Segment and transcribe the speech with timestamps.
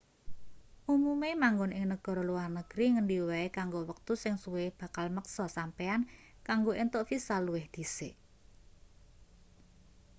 [0.93, 6.01] umume manggon ing negara luar negri ngendi wae kanggo wektu sing suwe bakal meksa sampeyan
[6.47, 8.15] kanggo entuk visa luwih dhisik